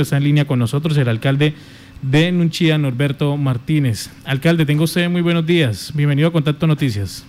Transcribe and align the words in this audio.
Está 0.00 0.18
en 0.18 0.22
línea 0.22 0.44
con 0.44 0.60
nosotros 0.60 0.96
el 0.96 1.08
alcalde 1.08 1.54
de 2.02 2.30
Nunchía, 2.30 2.78
Norberto 2.78 3.36
Martínez. 3.36 4.12
Alcalde, 4.24 4.64
tengo 4.64 4.84
usted 4.84 5.10
muy 5.10 5.22
buenos 5.22 5.44
días. 5.44 5.92
Bienvenido 5.92 6.28
a 6.28 6.32
Contacto 6.32 6.68
Noticias. 6.68 7.26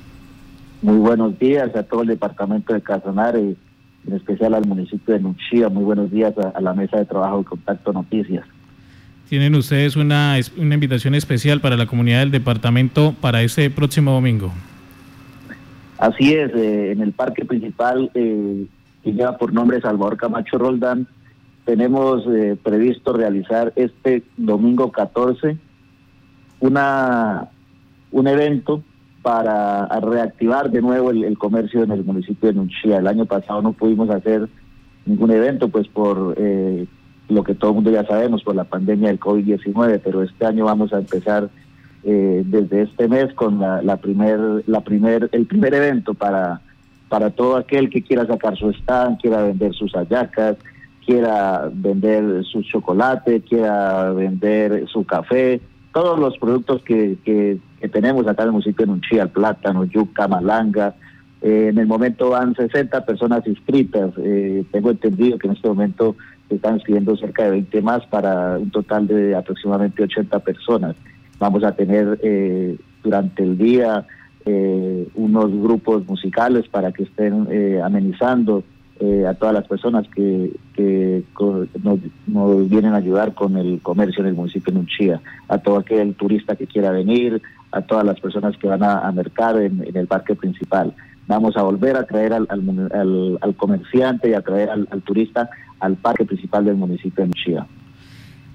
Muy 0.84 1.00
buenos 1.00 1.40
días 1.40 1.76
a 1.76 1.82
todo 1.82 2.04
el 2.04 2.10
departamento 2.10 2.76
de 2.76 2.82
Casanare, 2.82 3.56
en 4.06 4.14
especial 4.14 4.54
al 4.54 4.68
municipio 4.68 5.16
de 5.16 5.20
Nunchía. 5.20 5.68
Muy 5.70 5.84
buenos 5.84 6.12
días 6.12 6.36
a, 6.38 6.62
la 6.62 6.76
mesa 6.76 6.98
de 6.98 7.06
trabajo 7.06 7.40
de 7.40 7.46
Contacto 7.46 7.92
Noticias. 7.92 8.46
Tienen 9.30 9.56
ustedes 9.56 9.96
una, 9.96 10.36
una 10.56 10.76
invitación 10.76 11.16
especial 11.16 11.62
para 11.62 11.76
la 11.76 11.88
comunidad 11.88 12.20
del 12.20 12.30
departamento 12.30 13.16
para 13.20 13.42
este 13.42 13.72
próximo 13.72 14.12
domingo. 14.12 14.54
Así 15.98 16.36
es, 16.36 16.54
eh, 16.54 16.92
en 16.92 17.02
el 17.02 17.14
parque 17.14 17.46
principal 17.46 18.12
eh, 18.14 18.68
que 19.04 19.12
lleva 19.12 19.40
por 19.40 19.54
nombre 19.54 19.82
Salvador 19.82 20.18
Camacho 20.18 20.60
Roldán 20.60 21.08
tenemos 21.70 22.26
eh, 22.26 22.58
previsto 22.64 23.14
realizar 23.14 23.74
este 23.76 24.24
domingo 24.38 24.92
14 24.92 25.56
una, 26.62 27.48
un 28.12 28.28
evento 28.28 28.82
para 29.22 29.86
reactivar 30.00 30.72
de 30.72 30.82
nuevo 30.82 31.12
el, 31.12 31.38
comercio 31.38 31.84
en 31.84 31.92
el 31.92 32.04
municipio 32.04 32.50
de 32.50 32.56
Nunchía. 32.56 32.98
El 32.98 33.06
año 33.06 33.28
pasado 33.28 33.62
no 33.62 33.74
pudimos 33.74 34.10
hacer 34.10 34.50
ningún 35.06 35.30
evento, 35.30 35.70
pues 35.70 35.88
por 35.88 36.34
eh, 36.40 36.88
lo 37.28 37.44
que 37.44 37.54
todo 37.54 37.70
el 37.70 37.76
mundo 37.76 37.92
ya 37.92 38.04
sabemos, 38.04 38.42
por 38.42 38.56
la 38.56 38.64
pandemia 38.64 39.10
del 39.10 39.20
COVID-19, 39.20 40.02
pero 40.04 40.24
este 40.24 40.48
año 40.48 40.66
vamos 40.66 40.92
a 40.92 40.98
empezar 40.98 41.52
eh, 42.04 42.42
desde 42.48 42.82
este 42.82 43.08
mes 43.08 43.32
con 43.36 43.60
la, 43.60 43.84
la 43.84 43.98
primer, 43.98 44.40
la 44.66 44.82
primer, 44.82 45.30
el 45.34 45.46
primer 45.46 45.76
evento 45.76 46.16
para, 46.16 46.62
para 47.10 47.30
todo 47.30 47.58
aquel 47.58 47.92
que 47.92 48.02
quiera 48.02 48.26
sacar 48.26 48.58
su 48.58 48.72
stand, 48.72 49.22
quiera 49.22 49.44
vender 49.44 49.76
sus 49.76 49.92
hallacas, 49.94 50.58
quiera 51.10 51.72
vender 51.74 52.46
su 52.46 52.62
chocolate, 52.62 53.42
quiera 53.42 54.12
vender 54.12 54.88
su 54.88 55.04
café, 55.06 55.60
todos 55.92 56.20
los 56.20 56.38
productos 56.38 56.84
que, 56.84 57.18
que, 57.26 57.58
tenemos 57.90 58.28
acá 58.28 58.44
en 58.44 58.50
el 58.50 58.52
municipio 58.52 58.86
de 58.86 58.92
Nunchía, 58.92 59.26
plátano, 59.26 59.86
yuca, 59.86 60.28
malanga. 60.28 60.94
Eh, 61.42 61.70
en 61.72 61.80
el 61.80 61.88
momento 61.88 62.30
van 62.30 62.54
60 62.54 63.08
personas 63.08 63.48
inscritas. 63.48 64.12
Eh, 64.18 64.64
tengo 64.72 64.92
entendido 64.92 65.40
que 65.40 65.48
en 65.48 65.54
este 65.54 65.68
momento 65.68 66.16
se 66.48 66.56
están 66.56 66.76
inscribiendo 66.76 67.18
cerca 67.18 67.46
de 67.46 67.52
20 67.52 67.82
más 67.82 68.06
para 68.06 68.60
un 68.60 68.70
total 68.70 69.08
de 69.08 69.36
aproximadamente 69.36 70.04
80 70.04 70.38
personas. 70.42 70.96
Vamos 71.40 71.64
a 71.64 71.72
tener 71.72 72.20
eh, 72.22 72.78
durante 73.02 73.42
el 73.42 73.58
día 73.58 74.06
unos 75.14 75.52
grupos 75.52 76.08
musicales 76.08 76.68
para 76.70 76.92
que 76.92 77.04
estén 77.04 77.48
amenizando 77.84 78.64
eh, 79.02 79.26
a 79.26 79.34
todas 79.34 79.54
las 79.54 79.66
personas 79.66 80.06
que, 80.14 80.52
que 80.74 81.24
nos, 81.82 82.00
vienen 82.70 82.94
a 82.94 82.98
ayudar 82.98 83.34
con 83.34 83.56
el 83.56 83.80
comercio 83.82 84.22
en 84.22 84.28
el 84.28 84.34
municipio 84.34 84.74
de 84.74 84.80
Nunchía, 84.80 85.22
a 85.48 85.58
todo 85.58 85.78
aquel 85.78 86.16
turista 86.16 86.58
que 86.58 86.68
quiera 86.68 86.92
venir, 86.92 87.42
a 87.72 87.82
todas 87.82 88.04
las 88.04 88.20
personas 88.20 88.58
que 88.58 88.68
van 88.68 88.84
a, 88.84 89.10
mercar 89.14 89.56
en, 89.62 89.86
el 89.94 90.06
parque 90.06 90.36
principal. 90.36 90.94
Vamos 91.28 91.56
a 91.56 91.62
volver 91.62 91.96
a 91.96 92.04
traer 92.04 92.34
al, 92.34 92.46
comerciante 93.56 94.32
y 94.32 94.34
a 94.34 94.42
traer 94.42 94.70
al, 94.70 95.02
turista 95.04 95.50
al 95.80 95.96
parque 95.96 96.26
principal 96.26 96.66
del 96.66 96.76
municipio 96.76 97.24
de 97.24 97.28
Nunchía. 97.28 97.68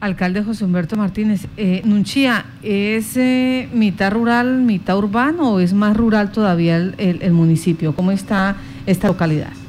Alcalde 0.00 0.42
José 0.42 0.66
Humberto 0.66 0.96
Martínez, 0.96 1.48
eh, 1.56 1.80
Nunchía, 1.86 2.44
¿es 2.62 3.16
eh, 3.16 3.70
mitad 3.72 4.12
rural, 4.12 4.60
mitad 4.60 4.98
urbano 4.98 5.54
o 5.54 5.60
es 5.60 5.72
más 5.72 5.96
rural 5.96 6.32
todavía 6.32 6.76
el 6.76 7.32
municipio? 7.32 7.94
¿Cómo 7.94 8.10
está 8.10 8.56
esta 8.84 9.08
localidad? 9.08 9.63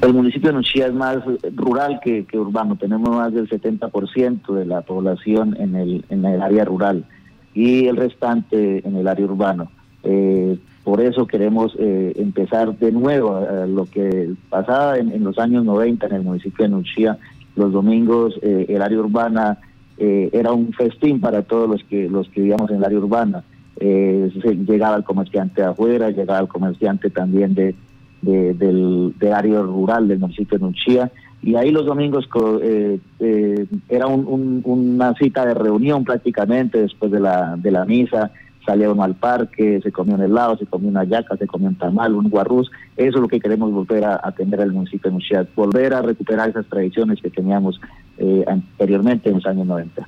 El 0.00 0.14
municipio 0.14 0.50
de 0.50 0.56
Nuchía 0.56 0.86
es 0.86 0.94
más 0.94 1.18
rural 1.56 1.98
que, 2.02 2.24
urbano. 2.34 2.76
Tenemos 2.76 3.10
más 3.10 3.32
del 3.32 3.48
70% 3.48 4.54
de 4.54 4.64
la 4.64 4.82
población 4.82 5.56
en 5.58 5.74
el, 5.74 6.04
en 6.08 6.24
el 6.24 6.40
área 6.40 6.64
rural 6.64 7.04
y 7.52 7.86
el 7.86 7.96
restante 7.96 8.86
en 8.86 8.94
el 8.94 9.08
área 9.08 9.24
urbano. 9.24 9.70
Eh, 10.04 10.56
por 10.84 11.00
eso 11.00 11.26
queremos 11.26 11.74
eh, 11.80 12.12
empezar 12.16 12.78
de 12.78 12.92
nuevo 12.92 13.44
lo 13.66 13.86
que 13.86 14.34
pasaba 14.48 14.98
en, 14.98 15.24
los 15.24 15.36
años 15.38 15.64
90 15.64 16.06
en 16.06 16.12
el 16.14 16.22
municipio 16.22 16.64
de 16.64 16.70
Nuchía. 16.70 17.18
Los 17.56 17.72
domingos 17.72 18.38
eh, 18.42 18.66
el 18.68 18.80
área 18.80 19.00
urbana 19.00 19.58
era 20.00 20.52
un 20.52 20.72
festín 20.74 21.20
para 21.20 21.42
todos 21.42 21.68
los 21.68 21.82
que 21.82 22.08
los 22.08 22.28
que 22.28 22.42
vivíamos 22.42 22.70
en 22.70 22.76
el 22.76 22.84
área 22.84 22.98
urbana. 22.98 23.42
llegaba 23.80 24.96
el 24.96 25.02
comerciante 25.02 25.64
afuera, 25.64 26.10
llegaba 26.10 26.38
el 26.38 26.46
comerciante 26.46 27.10
también 27.10 27.54
de, 27.54 27.74
del, 28.22 29.14
área 29.32 29.60
rural 29.60 30.08
del 30.08 30.18
municipio 30.18 30.58
de 30.58 30.64
Nunchía. 30.64 31.10
Y 31.42 31.54
ahí 31.54 31.70
los 31.70 31.86
domingos 31.86 32.28
eh, 32.62 32.98
eh, 33.20 33.66
era 33.88 34.06
una 34.08 35.14
cita 35.14 35.46
de 35.46 35.54
reunión 35.54 36.04
prácticamente 36.04 36.82
después 36.82 37.12
de 37.12 37.20
la, 37.20 37.56
de 37.56 37.70
la 37.70 37.84
misa. 37.84 38.32
Salía 38.66 38.90
uno 38.90 39.02
al 39.02 39.14
parque, 39.14 39.80
se 39.82 39.92
comía 39.92 40.16
un 40.16 40.22
helado, 40.22 40.58
se 40.58 40.66
comía 40.66 40.90
una 40.90 41.04
yaca, 41.04 41.36
se 41.36 41.46
comía 41.46 41.68
un 41.68 41.76
tamal, 41.76 42.14
un 42.14 42.28
guarrús. 42.28 42.70
Eso 42.96 43.16
es 43.16 43.22
lo 43.22 43.28
que 43.28 43.40
queremos 43.40 43.72
volver 43.72 44.04
a 44.04 44.20
atender 44.22 44.60
al 44.60 44.72
municipio 44.72 45.10
de 45.10 45.12
Nunchía, 45.12 45.46
volver 45.54 45.94
a 45.94 46.02
recuperar 46.02 46.50
esas 46.50 46.66
tradiciones 46.66 47.22
que 47.22 47.30
teníamos 47.30 47.80
eh, 48.18 48.44
anteriormente 48.46 49.28
en 49.28 49.36
los 49.36 49.46
años 49.46 49.66
90. 49.66 50.06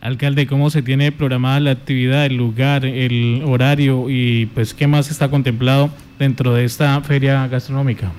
Alcalde, 0.00 0.46
¿cómo 0.46 0.70
se 0.70 0.82
tiene 0.82 1.12
programada 1.12 1.60
la 1.60 1.70
actividad, 1.72 2.26
el 2.26 2.36
lugar, 2.36 2.84
el 2.84 3.42
horario 3.46 4.08
y 4.08 4.46
pues 4.46 4.72
qué 4.72 4.86
más 4.86 5.10
está 5.10 5.30
contemplado 5.30 5.90
dentro 6.18 6.54
de 6.54 6.64
esta 6.64 7.00
feria 7.00 7.46
gastronómica? 7.48 8.10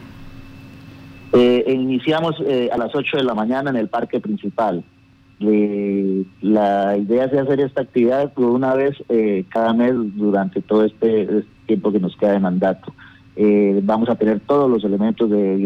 Eh, 1.34 1.66
iniciamos 1.68 2.36
eh, 2.46 2.70
a 2.72 2.78
las 2.78 2.96
8 2.96 3.18
de 3.18 3.24
la 3.24 3.34
mañana 3.34 3.70
en 3.70 3.76
el 3.76 3.90
parque 3.90 4.20
principal. 4.20 4.84
Eh, 5.40 6.24
la 6.42 6.98
idea 6.98 7.26
es 7.26 7.34
hacer 7.34 7.60
esta 7.60 7.82
actividad 7.82 8.32
una 8.38 8.74
vez 8.74 8.96
cada 9.50 9.74
mes 9.74 9.94
durante 10.16 10.62
todo 10.62 10.84
este, 10.84 11.24
este, 11.24 11.46
tiempo 11.68 11.92
que 11.92 12.00
nos 12.00 12.16
queda 12.16 12.32
de 12.32 12.40
mandato. 12.40 12.94
vamos 13.84 14.10
a 14.10 14.16
tener 14.16 14.40
todos 14.40 14.70
los 14.70 14.84
elementos 14.84 15.30
de, 15.30 15.58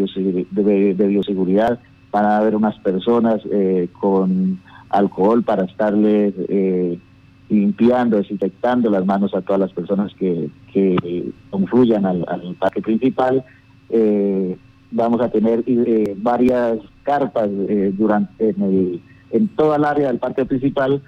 de 0.50 1.06
bioseguridad. 1.06 1.78
Van 2.10 2.26
a 2.26 2.38
haber 2.38 2.54
unas 2.56 2.78
personas 2.80 3.40
con 3.98 4.60
alcohol 4.90 5.42
para 5.42 5.64
estarles 5.64 6.34
limpiando, 7.52 8.16
desinfectando 8.16 8.90
las 8.90 9.04
manos 9.04 9.34
a 9.34 9.42
todas 9.42 9.60
las 9.60 9.72
personas 9.72 10.12
que, 10.14 10.50
que 10.72 11.30
confluyan 11.50 12.06
al, 12.06 12.56
parque 12.58 12.80
principal. 12.80 13.44
Eh, 13.90 14.56
vamos 14.90 15.20
a 15.20 15.28
tener 15.28 15.62
eh, 15.66 16.14
varias 16.16 16.78
carpas 17.02 17.48
eh, 17.68 17.92
durante 17.96 18.50
en, 18.50 18.62
el, 18.62 19.02
en 19.30 19.48
toda 19.48 19.76
el 19.76 19.84
área 19.84 20.08
del 20.08 20.18
parque 20.18 20.44
principal 20.44 21.02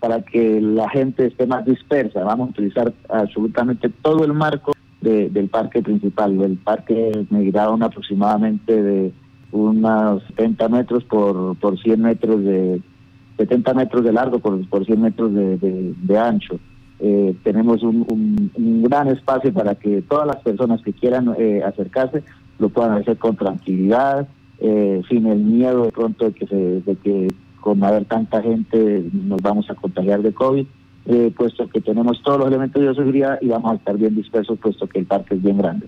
para 0.00 0.22
que 0.22 0.60
la 0.60 0.88
gente 0.88 1.26
esté 1.26 1.46
más 1.46 1.64
dispersa. 1.64 2.24
Vamos 2.24 2.48
a 2.48 2.50
utilizar 2.52 2.92
absolutamente 3.08 3.90
todo 3.90 4.24
el 4.24 4.32
marco 4.32 4.72
del 5.02 5.48
parque 5.48 5.82
principal. 5.82 6.40
El 6.40 6.56
parque 6.56 7.26
medirá 7.30 7.70
un 7.70 7.82
aproximadamente 7.82 8.82
de 8.82 9.12
unos 9.52 10.22
70 10.28 10.68
metros 10.70 11.04
por, 11.04 11.56
por 11.58 11.78
100 11.78 12.00
metros 12.00 12.42
de 12.42 12.80
70 13.36 13.74
metros 13.74 14.04
de 14.04 14.12
largo 14.12 14.38
por, 14.38 14.66
por 14.68 14.84
100 14.84 15.00
metros 15.00 15.32
de, 15.34 16.18
ancho. 16.18 16.58
Eh, 16.98 17.34
tenemos 17.42 17.82
un, 17.82 18.50
gran 18.82 19.08
espacio 19.08 19.52
para 19.52 19.74
que 19.74 20.02
todas 20.02 20.26
las 20.26 20.36
personas 20.36 20.80
que 20.82 20.92
quieran 20.92 21.34
eh, 21.38 21.62
acercarse 21.62 22.22
lo 22.58 22.70
puedan 22.70 22.92
hacer 22.92 23.18
con 23.18 23.36
tranquilidad, 23.36 24.26
eh, 24.60 25.02
sin 25.08 25.26
el 25.26 25.38
miedo 25.38 25.84
de 25.84 25.92
pronto 25.92 26.24
de 26.24 26.32
que, 26.32 26.46
se, 26.46 26.80
de 26.80 26.96
que 26.96 27.28
con 27.60 27.84
haber 27.84 28.06
tanta 28.06 28.40
gente 28.42 29.04
nos 29.12 29.42
vamos 29.42 29.68
a 29.68 29.74
contagiar 29.74 30.22
de 30.22 30.32
COVID, 30.32 30.66
puesto 31.36 31.68
que 31.68 31.80
tenemos 31.80 32.20
todos 32.22 32.38
los 32.38 32.48
elementos 32.48 32.82
de 32.82 32.94
seguridad 32.94 33.38
y 33.40 33.48
vamos 33.48 33.72
a 33.72 33.74
estar 33.76 33.96
bien 33.96 34.16
dispersos, 34.16 34.58
puesto 34.58 34.86
que 34.88 35.00
el 35.00 35.06
parque 35.06 35.34
es 35.34 35.42
bien 35.42 35.58
grande. 35.58 35.86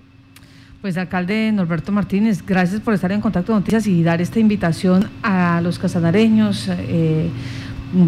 Pues 0.81 0.97
alcalde 0.97 1.51
Norberto 1.51 1.91
Martínez, 1.91 2.41
gracias 2.45 2.79
por 2.79 2.93
estar 2.93 3.11
en 3.11 3.19
contacto 3.19 3.51
con 3.51 3.59
Noticias 3.59 3.85
y 3.85 4.01
dar 4.01 4.21
esta 4.21 4.39
invitación 4.39 5.09
a 5.23 5.59
los 5.61 5.77
casanareños 5.77 6.69
eh, 6.69 7.29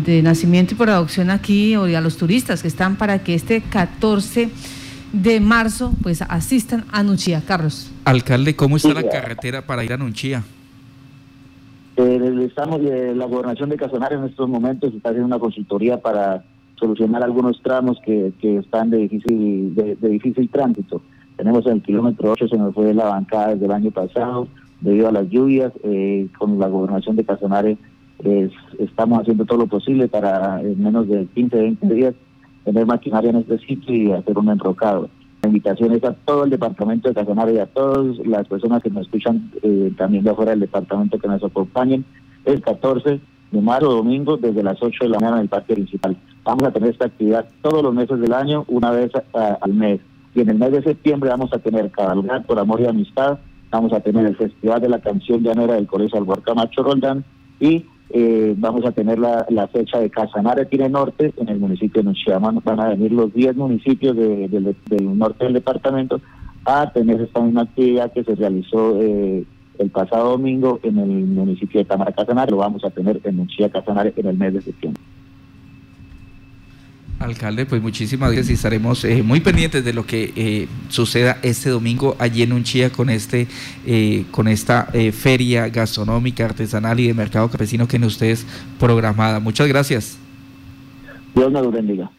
de 0.06 0.22
nacimiento 0.22 0.74
y 0.74 0.78
por 0.78 0.90
adopción 0.90 1.32
aquí 1.32 1.76
o 1.76 1.84
a 1.84 2.00
los 2.00 2.16
turistas 2.16 2.62
que 2.62 2.70
están 2.70 2.96
para 2.96 3.20
que 3.20 3.34
este 3.34 3.60
14 3.60 4.50
de 5.12 5.40
marzo 5.42 5.92
pues 6.02 6.22
asistan 6.22 6.86
a 6.94 7.04
Nunchía. 7.04 7.42
Carlos. 7.46 7.92
Alcalde, 8.06 8.56
¿cómo 8.56 8.78
está 8.78 8.94
la 8.94 9.04
carretera 9.04 9.64
para 9.64 9.84
ir 9.84 9.92
a 9.92 9.98
Nunchía? 9.98 10.42
Eh, 11.98 12.46
estamos, 12.48 12.80
eh, 12.84 13.12
la 13.14 13.26
gobernación 13.26 13.68
de 13.68 13.76
Casanare 13.76 14.16
en 14.16 14.24
estos 14.24 14.48
momentos 14.48 14.94
está 14.94 15.10
haciendo 15.10 15.28
una 15.28 15.40
consultoría 15.40 15.98
para 15.98 16.46
solucionar 16.76 17.22
algunos 17.22 17.62
tramos 17.62 17.98
que, 18.06 18.32
están 18.42 18.92
de 18.92 18.98
difícil, 19.00 19.76
de 19.76 20.08
difícil 20.08 20.50
tránsito. 20.50 21.02
Tenemos 21.42 21.66
el 21.66 21.82
kilómetro 21.82 22.34
8, 22.34 22.50
se 22.50 22.56
nos 22.56 22.72
fue 22.76 22.94
la 22.94 23.06
bancada 23.06 23.48
desde 23.48 23.66
el 23.66 23.72
año 23.72 23.90
pasado 23.90 24.48
debido 24.80 25.08
a 25.08 25.12
las 25.12 25.28
lluvias. 25.28 25.74
Eh, 25.84 26.28
con 26.38 26.60
la 26.60 26.68
gobernación 26.68 27.16
de 27.16 27.26
Casanare 27.26 27.80
estamos 28.78 29.22
haciendo 29.22 29.46
todo 29.46 29.58
lo 29.58 29.66
posible 29.66 30.08
para 30.08 30.62
en 30.62 30.84
menos 30.84 31.08
de 31.08 31.26
15, 31.34 31.58
20 31.58 31.94
días 31.96 32.14
tener 32.64 32.86
maquinaria 32.86 33.32
en 33.32 33.38
este 33.38 33.58
sitio 33.58 33.92
y 33.92 34.12
hacer 34.12 34.38
un 34.38 34.50
enrocado. 34.50 35.10
La 35.42 35.50
invitación 35.50 35.94
es 35.94 36.04
a 36.04 36.14
todo 36.14 36.44
el 36.44 36.52
departamento 36.52 37.10
de 37.10 37.16
Casanare 37.16 37.56
y 37.56 37.58
a 37.58 37.66
todas 37.66 38.20
las 38.20 38.48
personas 38.48 38.84
que 38.84 38.92
nos 38.92 39.08
escuchan 39.08 39.50
eh, 39.64 39.92
también 39.98 40.24
de 40.24 40.30
afuera 40.30 40.52
del 40.52 40.60
departamento 40.60 41.18
que 41.18 41.28
nos 41.28 41.44
acompañen 41.44 42.06
el 42.46 42.62
14 42.62 43.20
de 43.50 43.62
marzo, 43.62 43.90
domingo, 43.92 44.38
desde 44.38 44.62
las 44.62 44.78
8 44.80 45.06
de 45.06 45.10
la 45.10 45.18
mañana 45.18 45.38
en 45.38 45.44
el 45.46 45.50
parque 45.50 45.74
principal. 45.74 46.16
Vamos 46.44 46.66
a 46.66 46.72
tener 46.72 46.92
esta 46.92 47.06
actividad 47.06 47.50
todos 47.64 47.82
los 47.82 47.96
meses 47.96 48.20
del 48.20 48.32
año, 48.32 48.64
una 48.68 48.92
vez 48.92 49.12
al 49.34 49.74
mes. 49.74 50.02
Y 50.34 50.42
en 50.42 50.50
el 50.50 50.58
mes 50.58 50.72
de 50.72 50.84
septiembre 50.84 51.30
vamos 51.30 51.52
a 51.54 51.60
tener 51.60 51.92
Cabalgar 51.92 52.46
por 52.46 52.60
Amor 52.60 52.82
y 52.82 52.86
Amistad, 52.86 53.40
vamos 53.70 53.94
a 53.94 54.00
tener 54.00 54.26
el 54.26 54.36
Festival 54.36 54.82
de 54.82 54.90
la 54.90 55.00
Canción 55.00 55.42
Llanera 55.44 55.76
del 55.76 55.88
Colegio 55.88 56.18
Albor 56.18 56.44
Camacho 56.44 56.84
Roldán 56.84 57.24
y 57.60 57.86
eh, 58.14 58.54
vamos 58.58 58.86
a 58.86 58.92
tener 58.92 59.18
la, 59.20 59.70
fecha 59.72 60.00
de 60.00 60.10
Casanare 60.10 60.66
Tine 60.66 60.90
Norte 60.90 61.34
en 61.38 61.48
el 61.48 61.60
municipio 61.60 62.02
de 62.02 62.10
Nuchiama. 62.10 62.52
Van 62.64 62.80
a 62.80 62.90
venir 62.90 63.12
los 63.12 63.34
10 63.34 63.56
municipios 63.56 64.16
del 64.16 65.18
norte 65.18 65.46
del 65.46 65.54
departamento 65.54 66.20
a 66.66 66.92
tener 66.92 67.22
esta 67.22 67.40
misma 67.42 67.62
actividad 67.62 68.12
que 68.12 68.24
se 68.24 68.36
realizó 68.36 69.02
eh, 69.02 69.46
el 69.80 69.90
pasado 69.90 70.32
domingo 70.32 70.80
en 70.84 70.98
el 71.00 71.08
municipio 71.08 71.80
de 71.80 71.86
Tamara 71.86 72.12
Casanare. 72.12 72.52
Lo 72.52 72.58
vamos 72.58 72.84
a 72.84 72.90
tener 72.90 73.22
en 73.24 73.38
Nuchia 73.38 73.70
Casanare 73.70 74.14
en 74.18 74.28
el 74.28 74.38
mes 74.38 74.54
de 74.54 74.62
septiembre. 74.62 75.02
Alcalde, 77.24 77.66
pues 77.66 77.82
muchísimas 77.82 78.32
gracias 78.32 78.50
y 78.50 78.54
estaremos 78.54 79.04
eh, 79.06 79.24
muy 79.24 79.40
pendientes 79.40 79.86
de 79.86 79.94
lo 79.94 80.06
que 80.06 80.34
eh, 80.36 80.68
suceda 80.90 81.38
este 81.42 81.70
domingo 81.70 82.16
allí 82.20 82.42
en 82.44 82.54
Unchía 82.54 82.92
con 82.92 83.10
este, 83.10 83.48
eh, 83.86 84.26
con 84.32 84.48
esta 84.48 84.88
feria 85.14 85.70
gastronómica, 85.70 86.46
artesanal 86.46 87.00
y 87.00 87.08
de 87.08 87.14
mercado 87.14 87.50
campesino 87.50 87.88
que 87.88 87.98
en 87.98 88.06
ustedes 88.06 88.46
programada. 88.80 89.40
Muchas 89.40 89.68
gracias. 89.68 90.18
Dios 91.36 91.52
lo 91.52 91.72
bendiga. 91.72 92.12